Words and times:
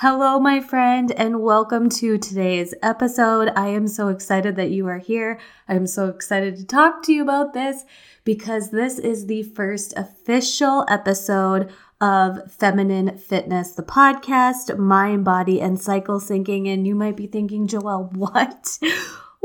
Hello, 0.00 0.38
my 0.38 0.60
friend, 0.60 1.10
and 1.12 1.40
welcome 1.40 1.88
to 1.88 2.18
today's 2.18 2.74
episode. 2.82 3.50
I 3.56 3.68
am 3.68 3.88
so 3.88 4.08
excited 4.08 4.54
that 4.56 4.68
you 4.68 4.86
are 4.88 4.98
here. 4.98 5.40
I'm 5.70 5.86
so 5.86 6.08
excited 6.10 6.58
to 6.58 6.66
talk 6.66 7.02
to 7.04 7.14
you 7.14 7.22
about 7.22 7.54
this 7.54 7.86
because 8.22 8.68
this 8.68 8.98
is 8.98 9.24
the 9.24 9.42
first 9.42 9.94
official 9.96 10.84
episode 10.86 11.72
of 11.98 12.52
Feminine 12.52 13.16
Fitness, 13.16 13.70
the 13.70 13.82
podcast, 13.82 14.76
Mind, 14.76 15.24
Body, 15.24 15.62
and 15.62 15.80
Cycle 15.80 16.20
Syncing. 16.20 16.68
And 16.70 16.86
you 16.86 16.94
might 16.94 17.16
be 17.16 17.26
thinking, 17.26 17.66
Joelle, 17.66 18.12
what? 18.16 18.78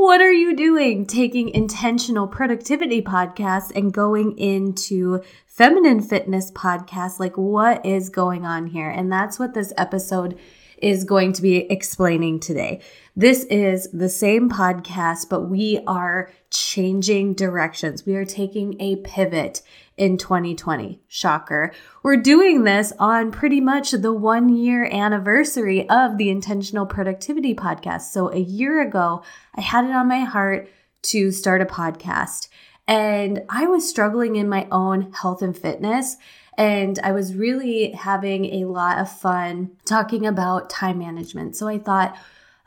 What 0.01 0.19
are 0.19 0.33
you 0.33 0.55
doing 0.55 1.05
taking 1.05 1.49
intentional 1.49 2.25
productivity 2.25 3.03
podcasts 3.03 3.71
and 3.75 3.93
going 3.93 4.35
into 4.35 5.21
feminine 5.45 6.01
fitness 6.01 6.49
podcasts? 6.53 7.19
Like, 7.19 7.37
what 7.37 7.85
is 7.85 8.09
going 8.09 8.43
on 8.43 8.65
here? 8.65 8.89
And 8.89 9.11
that's 9.11 9.37
what 9.37 9.53
this 9.53 9.71
episode 9.77 10.39
is 10.79 11.03
going 11.03 11.33
to 11.33 11.43
be 11.43 11.71
explaining 11.71 12.39
today. 12.39 12.81
This 13.15 13.43
is 13.43 13.91
the 13.93 14.09
same 14.09 14.49
podcast, 14.49 15.29
but 15.29 15.41
we 15.41 15.83
are 15.85 16.31
changing 16.49 17.35
directions. 17.35 18.03
We 18.03 18.15
are 18.15 18.25
taking 18.25 18.81
a 18.81 18.95
pivot 18.95 19.61
in 20.01 20.17
2020. 20.17 20.99
Shocker. 21.07 21.71
We're 22.01 22.17
doing 22.17 22.63
this 22.63 22.91
on 22.97 23.31
pretty 23.31 23.61
much 23.61 23.91
the 23.91 24.11
one 24.11 24.49
year 24.49 24.89
anniversary 24.91 25.87
of 25.89 26.17
the 26.17 26.31
Intentional 26.31 26.87
Productivity 26.87 27.53
Podcast. 27.53 28.11
So 28.11 28.31
a 28.31 28.39
year 28.39 28.81
ago, 28.81 29.21
I 29.53 29.61
had 29.61 29.85
it 29.85 29.91
on 29.91 30.07
my 30.07 30.21
heart 30.21 30.67
to 31.03 31.31
start 31.31 31.61
a 31.61 31.65
podcast. 31.65 32.47
And 32.87 33.43
I 33.47 33.67
was 33.67 33.87
struggling 33.87 34.37
in 34.37 34.49
my 34.49 34.67
own 34.71 35.11
health 35.13 35.43
and 35.43 35.55
fitness. 35.55 36.17
And 36.57 36.97
I 37.03 37.11
was 37.11 37.35
really 37.35 37.91
having 37.91 38.45
a 38.45 38.65
lot 38.65 38.97
of 38.97 39.11
fun 39.11 39.77
talking 39.85 40.25
about 40.25 40.71
time 40.71 40.97
management. 40.97 41.55
So 41.55 41.67
I 41.67 41.77
thought, 41.77 42.17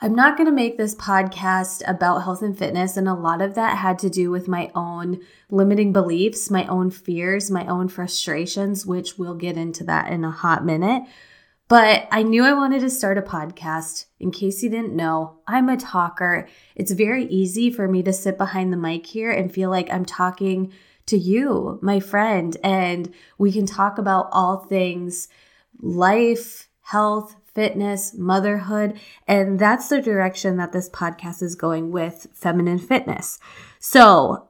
I'm 0.01 0.15
not 0.15 0.37
going 0.37 0.49
to 0.49 0.53
make 0.53 0.77
this 0.77 0.95
podcast 0.95 1.83
about 1.89 2.25
health 2.25 2.43
and 2.43 2.57
fitness. 2.57 2.97
And 2.97 3.09
a 3.09 3.15
lot 3.15 3.41
of 3.41 3.55
that 3.55 3.79
had 3.79 3.99
to 4.01 4.11
do 4.11 4.31
with 4.31 4.49
my 4.49 4.71
own 4.75 5.21
limiting 5.51 5.93
beliefs, 5.93 6.51
my 6.51 6.67
own 6.67 6.91
fears, 6.91 7.51
my 7.51 7.67
own 7.67 7.89
frustrations, 7.89 8.85
which 8.85 9.19
we'll 9.19 9.35
get 9.37 9.57
into 9.57 9.85
that 9.85 10.11
in 10.11 10.25
a 10.25 10.31
hot 10.31 10.65
minute. 10.65 11.05
But 11.69 12.09
I 12.11 12.23
knew 12.23 12.45
I 12.45 12.53
wanted 12.53 12.81
to 12.81 12.91
start 12.91 13.17
a 13.17 13.23
podcast. 13.23 14.07
In 14.21 14.31
case 14.31 14.63
you 14.63 14.69
didn't 14.69 14.95
know, 14.95 15.39
I'm 15.47 15.69
a 15.69 15.77
talker. 15.77 16.47
It's 16.75 16.93
very 16.93 17.25
easy 17.27 17.71
for 17.71 17.89
me 17.89 18.03
to 18.03 18.13
sit 18.13 18.37
behind 18.37 18.73
the 18.73 18.77
mic 18.77 19.07
here 19.07 19.31
and 19.31 19.53
feel 19.53 19.71
like 19.71 19.91
I'm 19.91 20.05
talking 20.05 20.73
to 21.07 21.17
you, 21.17 21.79
my 21.83 22.01
friend, 22.01 22.57
and 22.63 23.13
we 23.39 23.53
can 23.53 23.67
talk 23.67 23.99
about 23.99 24.29
all 24.33 24.59
things 24.59 25.29
life, 25.81 26.69
health, 26.83 27.37
fitness, 27.55 28.15
motherhood. 28.15 28.99
And 29.27 29.59
that's 29.59 29.89
the 29.89 30.03
direction 30.03 30.57
that 30.57 30.73
this 30.73 30.89
podcast 30.89 31.43
is 31.43 31.55
going 31.55 31.93
with 31.93 32.27
feminine 32.33 32.79
fitness. 32.79 33.39
So, 33.79 34.49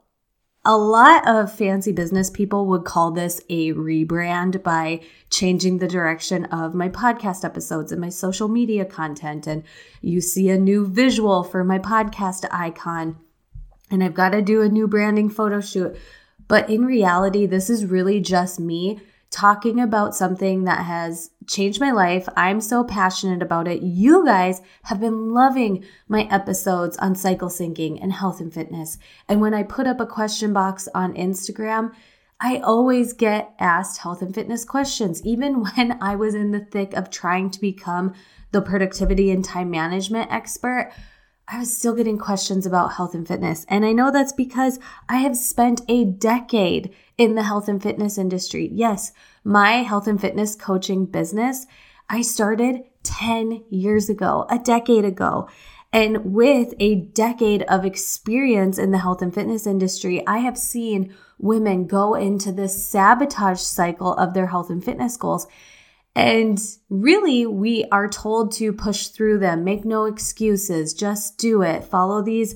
a 0.66 0.78
lot 0.78 1.28
of 1.28 1.52
fancy 1.52 1.92
business 1.92 2.30
people 2.30 2.64
would 2.66 2.84
call 2.84 3.10
this 3.10 3.38
a 3.50 3.72
rebrand 3.72 4.62
by 4.62 5.00
changing 5.28 5.76
the 5.76 5.86
direction 5.86 6.46
of 6.46 6.74
my 6.74 6.88
podcast 6.88 7.44
episodes 7.44 7.92
and 7.92 8.00
my 8.00 8.08
social 8.08 8.48
media 8.48 8.86
content. 8.86 9.46
And 9.46 9.62
you 10.00 10.22
see 10.22 10.48
a 10.48 10.56
new 10.56 10.86
visual 10.86 11.44
for 11.44 11.64
my 11.64 11.78
podcast 11.78 12.46
icon. 12.50 13.18
And 13.90 14.02
I've 14.02 14.14
got 14.14 14.30
to 14.30 14.40
do 14.40 14.62
a 14.62 14.68
new 14.70 14.88
branding 14.88 15.28
photo 15.28 15.60
shoot. 15.60 15.98
But 16.48 16.70
in 16.70 16.86
reality, 16.86 17.44
this 17.44 17.68
is 17.68 17.84
really 17.84 18.20
just 18.20 18.58
me 18.58 19.00
talking 19.34 19.80
about 19.80 20.14
something 20.14 20.62
that 20.62 20.86
has 20.86 21.30
changed 21.48 21.80
my 21.80 21.90
life. 21.90 22.28
I'm 22.36 22.60
so 22.60 22.84
passionate 22.84 23.42
about 23.42 23.66
it. 23.66 23.82
You 23.82 24.24
guys 24.24 24.62
have 24.84 25.00
been 25.00 25.34
loving 25.34 25.84
my 26.06 26.28
episodes 26.30 26.96
on 26.98 27.16
cycle 27.16 27.48
syncing 27.48 27.98
and 28.00 28.12
health 28.12 28.40
and 28.40 28.54
fitness. 28.54 28.96
And 29.28 29.40
when 29.40 29.52
I 29.52 29.64
put 29.64 29.88
up 29.88 29.98
a 29.98 30.06
question 30.06 30.52
box 30.52 30.88
on 30.94 31.14
Instagram, 31.14 31.92
I 32.38 32.58
always 32.58 33.12
get 33.12 33.52
asked 33.58 33.98
health 33.98 34.22
and 34.22 34.32
fitness 34.32 34.64
questions, 34.64 35.20
even 35.24 35.64
when 35.76 35.98
I 36.00 36.14
was 36.14 36.36
in 36.36 36.52
the 36.52 36.64
thick 36.64 36.94
of 36.94 37.10
trying 37.10 37.50
to 37.50 37.60
become 37.60 38.14
the 38.52 38.62
productivity 38.62 39.32
and 39.32 39.44
time 39.44 39.68
management 39.68 40.32
expert. 40.32 40.92
I 41.46 41.58
was 41.58 41.76
still 41.76 41.94
getting 41.94 42.16
questions 42.16 42.64
about 42.64 42.94
health 42.94 43.14
and 43.14 43.28
fitness. 43.28 43.66
And 43.68 43.84
I 43.84 43.92
know 43.92 44.10
that's 44.10 44.32
because 44.32 44.78
I 45.08 45.18
have 45.18 45.36
spent 45.36 45.82
a 45.88 46.04
decade 46.04 46.94
in 47.18 47.34
the 47.34 47.42
health 47.42 47.68
and 47.68 47.82
fitness 47.82 48.16
industry. 48.16 48.70
Yes, 48.72 49.12
my 49.44 49.82
health 49.82 50.06
and 50.06 50.20
fitness 50.20 50.54
coaching 50.54 51.04
business, 51.04 51.66
I 52.08 52.22
started 52.22 52.84
10 53.02 53.64
years 53.68 54.08
ago, 54.08 54.46
a 54.48 54.58
decade 54.58 55.04
ago. 55.04 55.48
And 55.92 56.34
with 56.34 56.74
a 56.80 56.96
decade 56.96 57.62
of 57.64 57.84
experience 57.84 58.78
in 58.78 58.90
the 58.90 58.98
health 58.98 59.22
and 59.22 59.32
fitness 59.32 59.66
industry, 59.66 60.26
I 60.26 60.38
have 60.38 60.58
seen 60.58 61.14
women 61.38 61.86
go 61.86 62.14
into 62.14 62.52
this 62.52 62.86
sabotage 62.86 63.60
cycle 63.60 64.14
of 64.14 64.34
their 64.34 64.46
health 64.46 64.70
and 64.70 64.82
fitness 64.82 65.16
goals 65.16 65.46
and 66.14 66.60
really, 66.88 67.46
we 67.46 67.86
are 67.90 68.08
told 68.08 68.52
to 68.52 68.72
push 68.72 69.08
through 69.08 69.38
them, 69.38 69.64
make 69.64 69.84
no 69.84 70.04
excuses, 70.04 70.94
just 70.94 71.38
do 71.38 71.62
it, 71.62 71.84
follow 71.84 72.22
these, 72.22 72.54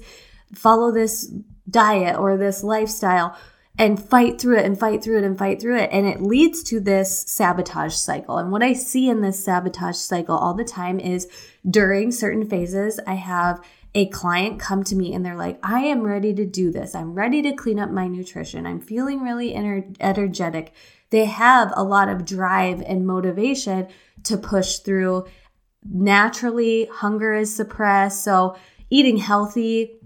follow 0.54 0.92
this 0.92 1.32
diet 1.68 2.16
or 2.16 2.36
this 2.36 2.62
lifestyle 2.62 3.36
and 3.78 4.02
fight 4.02 4.40
through 4.40 4.58
it 4.58 4.64
and 4.64 4.78
fight 4.78 5.02
through 5.02 5.18
it 5.18 5.24
and 5.24 5.38
fight 5.38 5.60
through 5.60 5.78
it. 5.78 5.90
And 5.92 6.06
it 6.06 6.20
leads 6.20 6.62
to 6.64 6.80
this 6.80 7.24
sabotage 7.28 7.94
cycle. 7.94 8.38
And 8.38 8.50
what 8.50 8.62
I 8.62 8.72
see 8.72 9.08
in 9.08 9.20
this 9.20 9.42
sabotage 9.42 9.96
cycle 9.96 10.36
all 10.36 10.54
the 10.54 10.64
time 10.64 10.98
is 10.98 11.28
during 11.68 12.10
certain 12.10 12.48
phases, 12.48 12.98
I 13.06 13.14
have 13.14 13.60
a 13.94 14.08
client 14.08 14.60
come 14.60 14.84
to 14.84 14.96
me 14.96 15.14
and 15.14 15.24
they're 15.24 15.36
like, 15.36 15.58
I 15.62 15.80
am 15.80 16.02
ready 16.02 16.34
to 16.34 16.44
do 16.44 16.70
this. 16.70 16.94
I'm 16.94 17.14
ready 17.14 17.40
to 17.42 17.52
clean 17.52 17.78
up 17.78 17.90
my 17.90 18.08
nutrition. 18.08 18.66
I'm 18.66 18.80
feeling 18.80 19.22
really 19.22 19.54
ener- 19.54 19.96
energetic 20.00 20.72
they 21.10 21.24
have 21.24 21.72
a 21.74 21.82
lot 21.82 22.08
of 22.08 22.24
drive 22.24 22.82
and 22.82 23.06
motivation 23.06 23.88
to 24.24 24.36
push 24.36 24.78
through. 24.78 25.26
Naturally, 25.84 26.86
hunger 26.86 27.34
is 27.34 27.54
suppressed. 27.54 28.24
So, 28.24 28.56
eating 28.90 29.16
healthy 29.16 30.00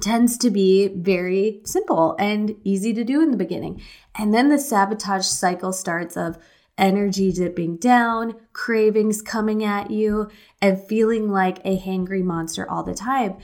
tends 0.00 0.36
to 0.38 0.50
be 0.50 0.88
very 0.88 1.60
simple 1.64 2.16
and 2.18 2.56
easy 2.64 2.92
to 2.94 3.04
do 3.04 3.22
in 3.22 3.30
the 3.30 3.36
beginning. 3.36 3.82
And 4.16 4.32
then 4.32 4.48
the 4.48 4.58
sabotage 4.58 5.26
cycle 5.26 5.72
starts 5.72 6.16
of 6.16 6.38
energy 6.76 7.32
dipping 7.32 7.76
down, 7.76 8.34
cravings 8.52 9.20
coming 9.20 9.64
at 9.64 9.90
you, 9.90 10.30
and 10.62 10.82
feeling 10.86 11.30
like 11.30 11.58
a 11.64 11.78
hangry 11.78 12.22
monster 12.22 12.68
all 12.70 12.82
the 12.82 12.94
time. 12.94 13.36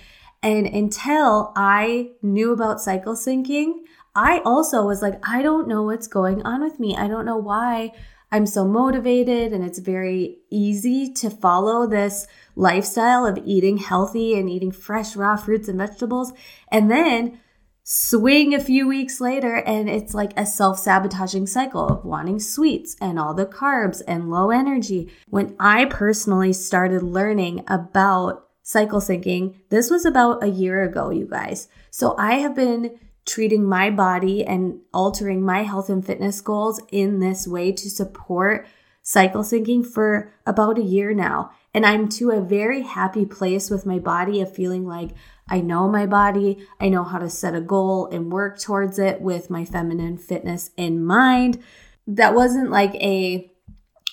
And 0.42 0.66
until 0.66 1.52
I 1.56 2.12
knew 2.22 2.52
about 2.52 2.80
cycle 2.80 3.14
syncing, 3.14 3.80
I 4.14 4.40
also 4.44 4.84
was 4.84 5.02
like, 5.02 5.18
I 5.28 5.42
don't 5.42 5.66
know 5.66 5.82
what's 5.82 6.06
going 6.06 6.42
on 6.42 6.62
with 6.62 6.78
me. 6.78 6.96
I 6.96 7.08
don't 7.08 7.24
know 7.24 7.36
why 7.36 7.92
I'm 8.34 8.46
so 8.46 8.64
motivated. 8.66 9.52
And 9.52 9.64
it's 9.64 9.78
very 9.78 10.38
easy 10.50 11.12
to 11.14 11.30
follow 11.30 11.86
this 11.86 12.26
lifestyle 12.56 13.24
of 13.24 13.38
eating 13.44 13.76
healthy 13.76 14.36
and 14.36 14.50
eating 14.50 14.72
fresh, 14.72 15.14
raw 15.14 15.36
fruits 15.36 15.68
and 15.68 15.78
vegetables. 15.78 16.32
And 16.66 16.90
then 16.90 17.38
swing 17.84 18.52
a 18.52 18.58
few 18.58 18.88
weeks 18.88 19.20
later, 19.20 19.54
and 19.54 19.88
it's 19.88 20.14
like 20.14 20.32
a 20.36 20.46
self 20.46 20.80
sabotaging 20.80 21.46
cycle 21.46 21.86
of 21.86 22.04
wanting 22.04 22.40
sweets 22.40 22.96
and 23.00 23.20
all 23.20 23.34
the 23.34 23.46
carbs 23.46 24.02
and 24.08 24.32
low 24.32 24.50
energy. 24.50 25.12
When 25.28 25.54
I 25.60 25.84
personally 25.84 26.52
started 26.52 27.04
learning 27.04 27.62
about 27.68 28.48
cycle 28.62 29.00
syncing, 29.00 29.54
this 29.68 29.90
was 29.90 30.04
about 30.04 30.42
a 30.42 30.48
year 30.48 30.82
ago, 30.82 31.10
you 31.10 31.26
guys. 31.26 31.68
So 31.92 32.16
I 32.18 32.36
have 32.36 32.56
been 32.56 32.98
treating 33.26 33.64
my 33.64 33.90
body 33.90 34.44
and 34.44 34.80
altering 34.92 35.42
my 35.42 35.62
health 35.62 35.88
and 35.88 36.04
fitness 36.04 36.40
goals 36.40 36.80
in 36.90 37.20
this 37.20 37.46
way 37.46 37.72
to 37.72 37.90
support 37.90 38.66
cycle 39.02 39.42
syncing 39.42 39.86
for 39.86 40.32
about 40.46 40.78
a 40.78 40.82
year 40.82 41.12
now. 41.12 41.50
And 41.72 41.84
I'm 41.84 42.08
to 42.10 42.30
a 42.30 42.40
very 42.40 42.82
happy 42.82 43.26
place 43.26 43.70
with 43.70 43.86
my 43.86 43.98
body 43.98 44.40
of 44.40 44.54
feeling 44.54 44.86
like 44.86 45.10
I 45.48 45.60
know 45.60 45.88
my 45.88 46.06
body, 46.06 46.66
I 46.80 46.88
know 46.88 47.04
how 47.04 47.18
to 47.18 47.28
set 47.28 47.54
a 47.54 47.60
goal 47.60 48.06
and 48.06 48.32
work 48.32 48.58
towards 48.58 48.98
it 48.98 49.20
with 49.20 49.50
my 49.50 49.64
feminine 49.64 50.16
fitness 50.16 50.70
in 50.76 51.04
mind. 51.04 51.62
That 52.06 52.34
wasn't 52.34 52.70
like 52.70 52.94
a 52.94 53.50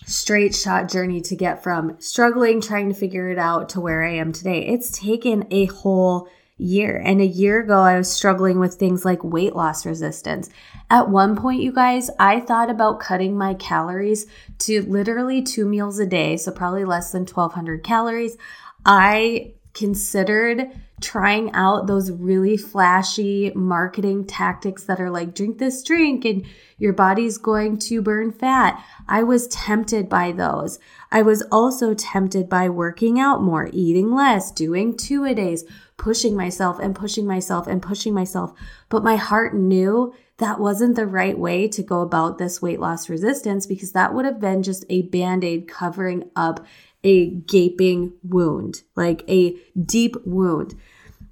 straight 0.05 0.55
shot 0.55 0.89
journey 0.89 1.21
to 1.21 1.35
get 1.35 1.63
from 1.63 1.95
struggling, 1.99 2.59
trying 2.59 2.89
to 2.89 2.95
figure 2.95 3.29
it 3.29 3.37
out 3.37 3.69
to 3.69 3.79
where 3.79 4.03
I 4.03 4.15
am 4.15 4.33
today. 4.33 4.67
It's 4.67 4.97
taken 4.97 5.45
a 5.51 5.65
whole 5.65 6.27
year. 6.61 7.01
And 7.03 7.19
a 7.19 7.25
year 7.25 7.61
ago, 7.61 7.79
I 7.79 7.97
was 7.97 8.11
struggling 8.11 8.59
with 8.59 8.75
things 8.75 9.03
like 9.03 9.23
weight 9.23 9.55
loss 9.55 9.85
resistance. 9.85 10.49
At 10.89 11.09
one 11.09 11.35
point, 11.35 11.61
you 11.61 11.71
guys, 11.71 12.09
I 12.19 12.39
thought 12.39 12.69
about 12.69 12.99
cutting 12.99 13.37
my 13.37 13.53
calories 13.55 14.27
to 14.59 14.81
literally 14.83 15.41
two 15.41 15.65
meals 15.65 15.99
a 15.99 16.05
day, 16.05 16.37
so 16.37 16.51
probably 16.51 16.85
less 16.85 17.11
than 17.11 17.21
1200 17.21 17.83
calories. 17.83 18.37
I 18.85 19.53
considered 19.73 20.69
trying 21.01 21.51
out 21.53 21.88
those 21.88 22.12
really 22.12 22.56
flashy 22.57 23.51
marketing 23.56 24.25
tactics 24.25 24.83
that 24.83 25.00
are 25.00 25.09
like, 25.09 25.33
drink 25.33 25.57
this 25.57 25.81
drink 25.83 26.25
and 26.25 26.45
your 26.77 26.94
body's 26.94 27.38
going 27.38 27.77
to 27.77 28.01
burn 28.01 28.31
fat. 28.31 28.83
I 29.07 29.23
was 29.23 29.47
tempted 29.47 30.07
by 30.07 30.31
those. 30.31 30.79
I 31.12 31.21
was 31.21 31.41
also 31.51 31.94
tempted 31.94 32.47
by 32.47 32.69
working 32.69 33.19
out 33.19 33.41
more, 33.41 33.69
eating 33.73 34.13
less, 34.13 34.51
doing 34.51 34.95
two 34.95 35.25
a 35.25 35.33
days, 35.33 35.63
pushing 35.97 36.35
myself 36.35 36.79
and 36.79 36.95
pushing 36.95 37.25
myself 37.25 37.67
and 37.67 37.81
pushing 37.81 38.13
myself. 38.13 38.53
But 38.89 39.03
my 39.03 39.15
heart 39.15 39.56
knew 39.56 40.13
that 40.38 40.59
wasn't 40.59 40.95
the 40.95 41.06
right 41.06 41.38
way 41.38 41.67
to 41.67 41.83
go 41.83 42.01
about 42.01 42.39
this 42.39 42.63
weight 42.63 42.79
loss 42.79 43.09
resistance 43.09 43.67
because 43.67 43.91
that 43.91 44.13
would 44.13 44.25
have 44.25 44.39
been 44.39 44.63
just 44.63 44.83
a 44.89 45.03
band 45.03 45.44
aid 45.44 45.67
covering 45.67 46.29
up 46.35 46.65
a 47.03 47.30
gaping 47.30 48.13
wound, 48.24 48.83
like 48.95 49.24
a 49.30 49.57
deep 49.80 50.15
wound. 50.25 50.75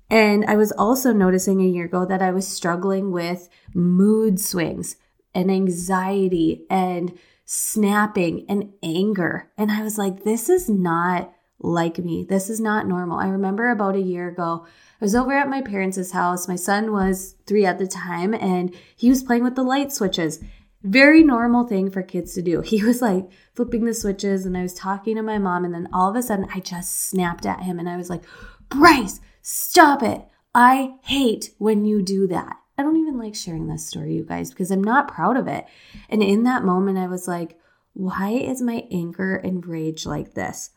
And 0.10 0.46
I 0.46 0.56
was 0.56 0.72
also 0.72 1.14
noticing 1.14 1.62
a 1.62 1.68
year 1.68 1.86
ago 1.86 2.06
that 2.06 2.22
I 2.22 2.32
was 2.32 2.48
struggling 2.48 3.12
with 3.12 3.48
mood 3.74 4.40
swings 4.40 4.96
and 5.36 5.52
anxiety 5.52 6.66
and 6.70 7.18
snapping 7.46 8.46
and 8.50 8.74
anger. 8.82 9.52
And 9.58 9.72
I 9.72 9.84
was 9.84 9.98
like, 9.98 10.24
this 10.24 10.50
is 10.50 10.70
not 10.70 11.34
like 11.60 12.00
me. 12.00 12.24
This 12.24 12.50
is 12.50 12.60
not 12.60 12.88
normal. 12.88 13.20
I 13.20 13.28
remember 13.28 13.70
about 13.70 13.96
a 13.96 14.02
year 14.02 14.30
ago, 14.30 14.66
I 15.02 15.06
was 15.06 15.16
over 15.16 15.34
at 15.34 15.50
my 15.50 15.62
parents' 15.62 16.12
house. 16.12 16.48
My 16.48 16.56
son 16.56 16.92
was 16.92 17.36
three 17.46 17.66
at 17.66 17.80
the 17.80 17.88
time, 17.88 18.34
and 18.34 18.74
he 18.96 19.10
was 19.10 19.24
playing 19.24 19.44
with 19.44 19.56
the 19.56 19.64
light 19.64 19.92
switches. 19.92 20.40
Very 20.84 21.24
normal 21.24 21.68
thing 21.68 21.92
for 21.92 22.02
kids 22.02 22.34
to 22.36 22.42
do. 22.42 22.62
He 22.66 22.84
was 22.84 23.02
like 23.02 23.30
flipping 23.54 23.86
the 23.86 23.94
switches, 23.94 24.46
and 24.46 24.58
I 24.58 24.62
was 24.62 24.74
talking 24.74 25.16
to 25.16 25.22
my 25.22 25.38
mom, 25.38 25.66
and 25.66 25.74
then 25.74 25.90
all 25.92 26.10
of 26.10 26.16
a 26.16 26.24
sudden 26.24 26.48
I 26.54 26.60
just 26.60 27.10
snapped 27.10 27.46
at 27.46 27.64
him 27.64 27.80
and 27.80 27.90
I 27.90 27.98
was 27.98 28.10
like, 28.10 28.24
Bryce, 28.70 29.20
stop 29.42 30.04
it. 30.04 30.26
I 30.54 30.96
hate 31.04 31.52
when 31.58 31.86
you 31.86 32.02
do 32.02 32.28
that. 32.28 32.58
I 32.78 32.82
don't 32.82 32.98
even 32.98 33.18
like 33.18 33.36
sharing 33.36 33.68
this 33.68 33.86
story, 33.86 34.14
you 34.14 34.24
guys, 34.24 34.52
because 34.52 34.72
I'm 34.72 34.84
not 34.84 35.10
proud 35.10 35.36
of 35.36 35.48
it. 35.48 35.66
And 36.10 36.24
in 36.24 36.44
that 36.44 36.64
moment, 36.64 36.98
I 36.98 37.08
was 37.08 37.28
like, 37.28 37.60
why 37.94 38.32
is 38.32 38.62
my 38.62 38.88
anger 38.90 39.36
and 39.36 39.66
rage 39.66 40.06
like 40.06 40.34
this? 40.34 40.72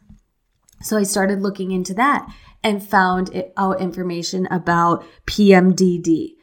So 0.83 0.99
I 0.99 1.05
started 1.05 1.43
looking 1.43 1.71
into 1.71 1.95
that 1.95 2.27
and 2.65 2.87
found 2.87 3.45
out 3.57 3.81
information 3.81 4.49
about 4.51 5.05
PMDD. 5.27 6.35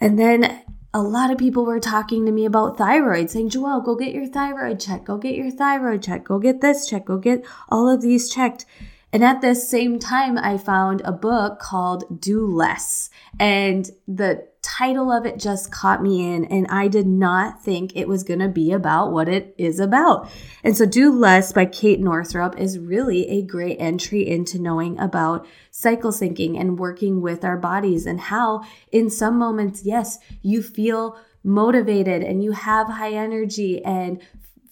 And 0.00 0.18
then 0.18 0.62
a 0.94 1.02
lot 1.02 1.30
of 1.30 1.38
people 1.38 1.64
were 1.64 1.80
talking 1.80 2.24
to 2.24 2.32
me 2.32 2.44
about 2.44 2.78
thyroid, 2.78 3.30
saying, 3.30 3.50
Joelle, 3.50 3.84
go 3.84 3.94
get 3.94 4.14
your 4.14 4.26
thyroid 4.26 4.80
check, 4.80 5.04
go 5.04 5.18
get 5.18 5.34
your 5.34 5.50
thyroid 5.50 6.02
check, 6.02 6.24
go 6.24 6.38
get 6.38 6.60
this 6.60 6.86
check, 6.88 7.04
go 7.04 7.18
get 7.18 7.44
all 7.68 7.88
of 7.88 8.00
these 8.00 8.30
checked. 8.30 8.64
And 9.12 9.24
at 9.24 9.40
this 9.40 9.70
same 9.70 9.98
time, 9.98 10.36
I 10.38 10.58
found 10.58 11.02
a 11.04 11.12
book 11.12 11.58
called 11.60 12.20
Do 12.20 12.46
Less. 12.46 13.10
And 13.38 13.90
the 14.06 14.46
title 14.78 15.10
of 15.10 15.26
it 15.26 15.38
just 15.38 15.72
caught 15.72 16.00
me 16.00 16.32
in, 16.32 16.44
and 16.44 16.66
I 16.68 16.86
did 16.86 17.06
not 17.06 17.62
think 17.62 17.96
it 17.96 18.06
was 18.06 18.22
going 18.22 18.38
to 18.38 18.48
be 18.48 18.70
about 18.70 19.10
what 19.10 19.28
it 19.28 19.52
is 19.58 19.80
about. 19.80 20.30
And 20.62 20.76
so, 20.76 20.86
Do 20.86 21.10
Less 21.12 21.52
by 21.52 21.66
Kate 21.66 21.98
Northrup 21.98 22.56
is 22.58 22.78
really 22.78 23.28
a 23.28 23.42
great 23.42 23.76
entry 23.80 24.26
into 24.26 24.60
knowing 24.60 24.98
about 25.00 25.46
cycle 25.72 26.12
syncing 26.12 26.58
and 26.60 26.78
working 26.78 27.20
with 27.20 27.44
our 27.44 27.56
bodies, 27.56 28.06
and 28.06 28.20
how, 28.20 28.62
in 28.92 29.10
some 29.10 29.36
moments, 29.36 29.82
yes, 29.84 30.18
you 30.42 30.62
feel 30.62 31.18
motivated 31.42 32.22
and 32.22 32.44
you 32.44 32.52
have 32.52 32.88
high 32.88 33.12
energy 33.12 33.82
and 33.84 34.20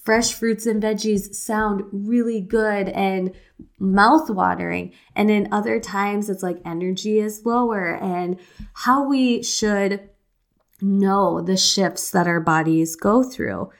fresh 0.06 0.32
fruits 0.32 0.64
and 0.64 0.82
veggies 0.82 1.34
sound 1.34 1.82
really 1.92 2.40
good 2.40 2.88
and 2.90 3.34
mouth 3.78 4.30
watering. 4.30 4.92
And 5.16 5.30
in 5.30 5.52
other 5.52 5.80
times, 5.80 6.30
it's 6.30 6.44
like 6.44 6.62
energy 6.64 7.18
is 7.18 7.44
lower, 7.44 7.96
and 7.96 8.38
how 8.72 9.06
we 9.06 9.42
should 9.42 10.08
know 10.80 11.40
the 11.40 11.56
shifts 11.56 12.10
that 12.12 12.28
our 12.28 12.40
bodies 12.40 12.94
go 12.96 13.22
through. 13.22 13.70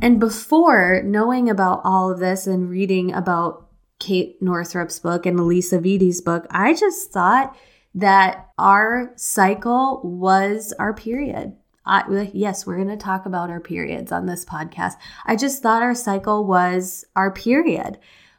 And 0.00 0.20
before 0.20 1.02
knowing 1.04 1.50
about 1.50 1.80
all 1.84 2.10
of 2.10 2.20
this 2.20 2.46
and 2.46 2.70
reading 2.70 3.12
about 3.12 3.68
Kate 3.98 4.40
Northrup's 4.40 4.98
book 4.98 5.26
and 5.26 5.38
Alisa 5.38 5.80
Vitti's 5.80 6.20
book, 6.20 6.46
I 6.50 6.74
just 6.74 7.10
thought 7.10 7.56
that 7.94 8.48
our 8.58 9.12
cycle 9.16 10.00
was 10.04 10.72
our 10.78 10.94
period. 10.94 11.56
I, 11.84 12.30
yes, 12.32 12.66
we're 12.66 12.76
going 12.76 12.88
to 12.88 12.96
talk 12.96 13.26
about 13.26 13.50
our 13.50 13.60
periods 13.60 14.12
on 14.12 14.26
this 14.26 14.44
podcast. 14.44 14.94
I 15.26 15.36
just 15.36 15.62
thought 15.62 15.82
our 15.82 15.94
cycle 15.94 16.46
was 16.46 17.04
our 17.16 17.30
period. 17.30 17.98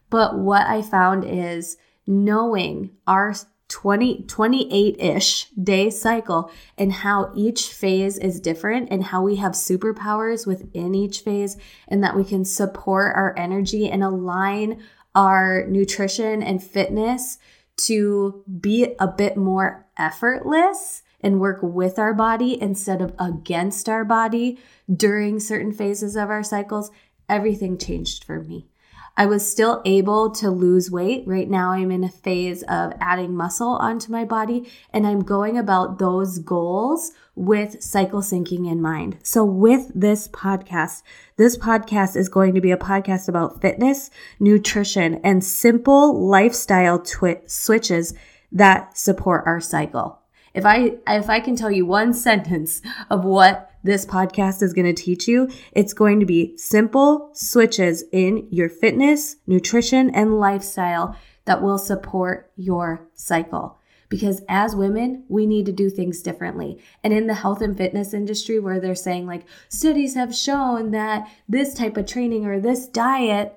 But 0.09 0.37
what 0.37 0.65
I 0.67 0.81
found 0.81 1.25
is 1.25 1.77
knowing 2.05 2.91
our 3.07 3.35
20, 3.69 4.23
28-ish 4.23 5.49
day 5.51 5.89
cycle 5.89 6.51
and 6.77 6.91
how 6.91 7.31
each 7.35 7.69
phase 7.69 8.17
is 8.19 8.39
different 8.39 8.89
and 8.91 9.03
how 9.03 9.23
we 9.23 9.37
have 9.37 9.53
superpowers 9.53 10.45
within 10.45 10.93
each 10.93 11.21
phase 11.21 11.57
and 11.87 12.03
that 12.03 12.15
we 12.15 12.23
can 12.23 12.45
support 12.45 13.15
our 13.15 13.33
energy 13.37 13.89
and 13.89 14.03
align 14.03 14.83
our 15.15 15.65
nutrition 15.67 16.43
and 16.43 16.63
fitness 16.63 17.39
to 17.75 18.43
be 18.59 18.95
a 18.99 19.07
bit 19.07 19.35
more 19.37 19.87
effortless 19.97 21.02
and 21.23 21.39
work 21.39 21.59
with 21.63 21.97
our 21.97 22.13
body 22.13 22.61
instead 22.61 23.01
of 23.01 23.13
against 23.17 23.89
our 23.89 24.05
body 24.05 24.59
during 24.93 25.39
certain 25.39 25.71
phases 25.71 26.15
of 26.15 26.29
our 26.29 26.43
cycles, 26.43 26.91
everything 27.29 27.77
changed 27.77 28.23
for 28.23 28.41
me. 28.41 28.67
I 29.15 29.27
was 29.27 29.47
still 29.49 29.81
able 29.85 30.31
to 30.31 30.49
lose 30.49 30.89
weight. 30.89 31.23
Right 31.27 31.47
now, 31.47 31.71
I'm 31.71 31.91
in 31.91 32.03
a 32.03 32.09
phase 32.09 32.63
of 32.63 32.93
adding 32.99 33.35
muscle 33.35 33.75
onto 33.75 34.11
my 34.11 34.25
body, 34.25 34.67
and 34.91 35.05
I'm 35.05 35.19
going 35.19 35.55
about 35.55 35.99
those 35.99 36.39
goals 36.39 37.11
with 37.35 37.83
cycle 37.83 38.21
syncing 38.21 38.69
in 38.69 38.81
mind. 38.81 39.19
So, 39.21 39.45
with 39.45 39.91
this 39.93 40.27
podcast, 40.29 41.03
this 41.37 41.55
podcast 41.57 42.15
is 42.15 42.27
going 42.27 42.55
to 42.55 42.61
be 42.61 42.71
a 42.71 42.77
podcast 42.77 43.29
about 43.29 43.61
fitness, 43.61 44.09
nutrition, 44.39 45.21
and 45.23 45.43
simple 45.43 46.27
lifestyle 46.27 46.97
twi- 46.97 47.41
switches 47.45 48.15
that 48.51 48.97
support 48.97 49.43
our 49.45 49.61
cycle. 49.61 50.22
If 50.53 50.65
I 50.65 50.97
if 51.07 51.29
I 51.29 51.39
can 51.39 51.55
tell 51.55 51.71
you 51.71 51.85
one 51.85 52.13
sentence 52.27 52.81
of 53.09 53.25
what 53.25 53.71
this 53.83 54.05
podcast 54.05 54.61
is 54.61 54.73
going 54.73 54.85
to 54.85 54.93
teach 54.93 55.27
you, 55.27 55.49
it's 55.73 55.93
going 55.93 56.19
to 56.19 56.25
be 56.25 56.57
simple 56.57 57.31
switches 57.33 58.03
in 58.11 58.47
your 58.49 58.69
fitness, 58.69 59.37
nutrition, 59.45 60.09
and 60.11 60.39
lifestyle 60.39 61.17
that 61.45 61.61
will 61.61 61.77
support 61.77 62.51
your 62.55 63.07
cycle. 63.13 63.79
Because 64.07 64.41
as 64.47 64.75
women, 64.75 65.25
we 65.27 65.47
need 65.47 65.65
to 65.65 65.71
do 65.71 65.89
things 65.89 66.21
differently. 66.21 66.79
And 67.03 67.11
in 67.11 67.25
the 67.25 67.33
health 67.33 67.61
and 67.61 67.75
fitness 67.75 68.13
industry, 68.13 68.59
where 68.59 68.79
they're 68.79 68.93
saying, 68.93 69.25
like, 69.25 69.43
studies 69.69 70.13
have 70.13 70.35
shown 70.35 70.91
that 70.91 71.27
this 71.49 71.73
type 71.73 71.97
of 71.97 72.05
training 72.05 72.45
or 72.45 72.59
this 72.59 72.87
diet 72.87 73.55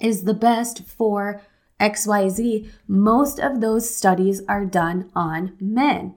is 0.00 0.22
the 0.22 0.34
best 0.34 0.84
for 0.84 1.42
XYZ, 1.80 2.70
most 2.86 3.40
of 3.40 3.60
those 3.60 3.92
studies 3.92 4.42
are 4.48 4.64
done 4.64 5.10
on 5.14 5.56
men. 5.60 6.14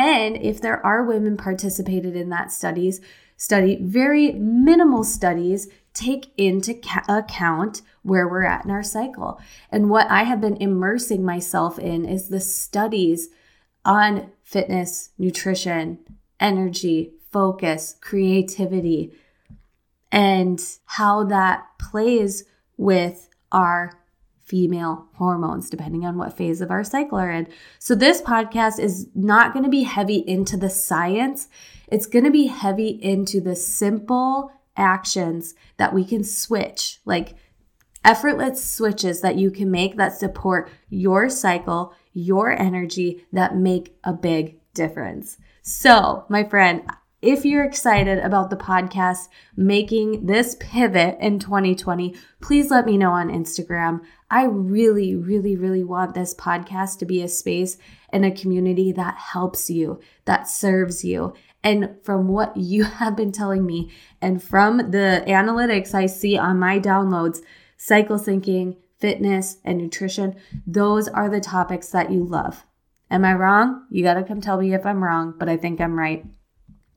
And 0.00 0.38
if 0.38 0.62
there 0.62 0.84
are 0.84 1.04
women 1.04 1.36
participated 1.36 2.16
in 2.16 2.30
that 2.30 2.50
studies, 2.50 3.02
study 3.36 3.76
very 3.82 4.32
minimal 4.32 5.04
studies 5.04 5.68
take 5.92 6.32
into 6.38 6.72
ca- 6.72 7.04
account 7.06 7.82
where 8.00 8.26
we're 8.26 8.46
at 8.46 8.64
in 8.64 8.70
our 8.70 8.82
cycle. 8.82 9.38
And 9.70 9.90
what 9.90 10.10
I 10.10 10.22
have 10.22 10.40
been 10.40 10.56
immersing 10.56 11.22
myself 11.22 11.78
in 11.78 12.06
is 12.06 12.30
the 12.30 12.40
studies 12.40 13.28
on 13.84 14.30
fitness, 14.42 15.10
nutrition, 15.18 15.98
energy, 16.40 17.12
focus, 17.30 17.96
creativity, 18.00 19.12
and 20.10 20.64
how 20.86 21.24
that 21.24 21.66
plays 21.78 22.44
with 22.78 23.28
our 23.52 23.99
female 24.50 25.06
hormones, 25.14 25.70
depending 25.70 26.04
on 26.04 26.18
what 26.18 26.36
phase 26.36 26.60
of 26.60 26.72
our 26.72 26.82
cycle 26.82 27.16
are 27.16 27.30
in. 27.30 27.46
So, 27.78 27.94
this 27.94 28.20
podcast 28.20 28.80
is 28.80 29.06
not 29.14 29.52
going 29.52 29.64
to 29.64 29.70
be 29.70 29.84
heavy 29.84 30.24
into 30.26 30.56
the 30.56 30.68
science, 30.68 31.48
it's 31.86 32.06
going 32.06 32.24
to 32.24 32.32
be 32.32 32.48
heavy 32.48 32.88
into 32.88 33.40
the 33.40 33.54
simple 33.54 34.50
actions 34.76 35.54
that 35.76 35.94
we 35.94 36.04
can 36.04 36.24
switch, 36.24 36.98
like 37.04 37.36
effortless 38.04 38.64
switches 38.64 39.20
that 39.20 39.36
you 39.36 39.52
can 39.52 39.70
make 39.70 39.96
that 39.96 40.18
support 40.18 40.68
your 40.88 41.30
cycle, 41.30 41.94
your 42.12 42.50
energy, 42.50 43.24
that 43.32 43.56
make 43.56 43.96
a 44.02 44.12
big 44.12 44.58
difference. 44.74 45.38
So, 45.62 46.24
my 46.28 46.42
friend, 46.42 46.82
if 47.22 47.44
you're 47.44 47.64
excited 47.64 48.18
about 48.18 48.48
the 48.48 48.56
podcast 48.56 49.28
making 49.54 50.24
this 50.24 50.56
pivot 50.58 51.18
in 51.20 51.38
2020, 51.38 52.14
please 52.40 52.70
let 52.70 52.86
me 52.86 52.96
know 52.96 53.10
on 53.10 53.28
Instagram. 53.28 54.00
I 54.30 54.44
really, 54.44 55.14
really, 55.14 55.54
really 55.54 55.84
want 55.84 56.14
this 56.14 56.34
podcast 56.34 56.98
to 56.98 57.04
be 57.04 57.22
a 57.22 57.28
space 57.28 57.76
and 58.10 58.24
a 58.24 58.30
community 58.30 58.90
that 58.92 59.16
helps 59.16 59.68
you, 59.68 60.00
that 60.24 60.48
serves 60.48 61.04
you. 61.04 61.34
And 61.62 61.96
from 62.02 62.28
what 62.28 62.56
you 62.56 62.84
have 62.84 63.16
been 63.16 63.32
telling 63.32 63.66
me, 63.66 63.90
and 64.22 64.42
from 64.42 64.78
the 64.78 65.22
analytics 65.26 65.94
I 65.94 66.06
see 66.06 66.38
on 66.38 66.58
my 66.58 66.80
downloads, 66.80 67.40
cycle 67.76 68.18
syncing, 68.18 68.76
fitness, 68.98 69.58
and 69.62 69.76
nutrition, 69.76 70.36
those 70.66 71.06
are 71.08 71.28
the 71.28 71.40
topics 71.40 71.90
that 71.90 72.10
you 72.10 72.24
love. 72.24 72.64
Am 73.10 73.24
I 73.24 73.34
wrong? 73.34 73.86
You 73.90 74.04
got 74.04 74.14
to 74.14 74.22
come 74.22 74.40
tell 74.40 74.58
me 74.58 74.72
if 74.72 74.86
I'm 74.86 75.02
wrong, 75.02 75.34
but 75.38 75.48
I 75.48 75.56
think 75.56 75.80
I'm 75.80 75.98
right. 75.98 76.24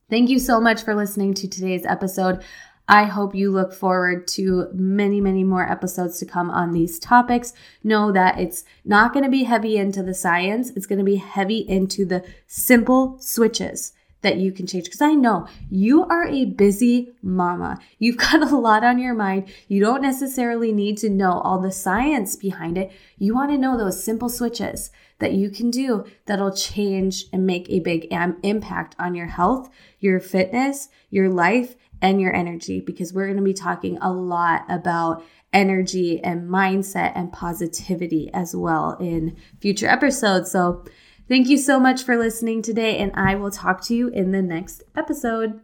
Thank 0.09 0.29
you 0.29 0.37
so 0.37 0.59
much 0.59 0.83
for 0.83 0.93
listening 0.93 1.33
to 1.35 1.47
today's 1.47 1.85
episode. 1.85 2.43
I 2.89 3.05
hope 3.05 3.33
you 3.33 3.49
look 3.49 3.73
forward 3.73 4.27
to 4.29 4.67
many, 4.73 5.21
many 5.21 5.45
more 5.45 5.69
episodes 5.69 6.19
to 6.19 6.25
come 6.25 6.49
on 6.49 6.73
these 6.73 6.99
topics. 6.99 7.53
Know 7.85 8.11
that 8.11 8.37
it's 8.37 8.65
not 8.83 9.13
going 9.13 9.23
to 9.23 9.31
be 9.31 9.43
heavy 9.43 9.77
into 9.77 10.03
the 10.03 10.13
science, 10.13 10.71
it's 10.75 10.85
going 10.85 10.99
to 10.99 11.05
be 11.05 11.15
heavy 11.15 11.59
into 11.59 12.05
the 12.05 12.25
simple 12.47 13.17
switches 13.19 13.93
that 14.23 14.37
you 14.37 14.51
can 14.51 14.67
change. 14.67 14.85
Because 14.85 15.01
I 15.01 15.13
know 15.13 15.47
you 15.69 16.03
are 16.05 16.27
a 16.27 16.45
busy 16.45 17.13
mama. 17.21 17.79
You've 17.97 18.17
got 18.31 18.41
a 18.41 18.57
lot 18.57 18.83
on 18.83 18.99
your 18.99 19.13
mind. 19.13 19.47
You 19.69 19.79
don't 19.79 20.01
necessarily 20.01 20.73
need 20.73 20.97
to 20.97 21.09
know 21.09 21.39
all 21.39 21.61
the 21.61 21.71
science 21.71 22.35
behind 22.35 22.77
it. 22.77 22.91
You 23.17 23.33
want 23.33 23.51
to 23.51 23.57
know 23.57 23.77
those 23.77 24.03
simple 24.03 24.27
switches 24.27 24.91
that 25.23 25.33
you 25.33 25.49
can 25.49 25.71
do 25.71 26.05
that'll 26.25 26.53
change 26.53 27.25
and 27.33 27.45
make 27.45 27.69
a 27.69 27.79
big 27.79 28.11
am- 28.11 28.37
impact 28.43 28.95
on 28.99 29.15
your 29.15 29.27
health, 29.27 29.69
your 29.99 30.19
fitness, 30.19 30.89
your 31.09 31.29
life, 31.29 31.75
and 32.01 32.21
your 32.21 32.35
energy. 32.35 32.81
Because 32.81 33.13
we're 33.13 33.27
going 33.27 33.37
to 33.37 33.43
be 33.43 33.53
talking 33.53 33.97
a 33.99 34.11
lot 34.11 34.65
about 34.69 35.23
energy 35.53 36.21
and 36.23 36.49
mindset 36.49 37.13
and 37.15 37.31
positivity 37.31 38.29
as 38.33 38.55
well 38.55 38.97
in 38.99 39.37
future 39.59 39.87
episodes. 39.87 40.51
So, 40.51 40.85
Thank 41.29 41.47
you 41.47 41.57
so 41.57 41.79
much 41.79 42.03
for 42.03 42.17
listening 42.17 42.61
today, 42.61 42.97
and 42.97 43.09
I 43.15 43.35
will 43.35 43.49
talk 43.49 43.81
to 43.85 43.95
you 43.95 44.09
in 44.09 44.31
the 44.31 44.41
next 44.41 44.83
episode. 44.93 45.61